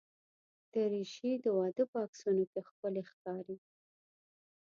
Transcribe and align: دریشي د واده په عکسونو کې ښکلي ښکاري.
دریشي 0.73 1.31
د 1.43 1.45
واده 1.57 1.83
په 1.91 1.97
عکسونو 2.05 2.43
کې 2.51 2.59
ښکلي 2.67 3.03
ښکاري. 3.09 3.57